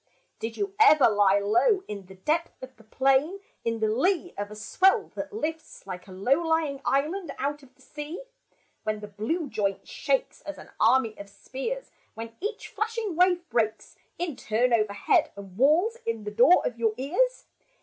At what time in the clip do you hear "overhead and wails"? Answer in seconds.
14.73-15.97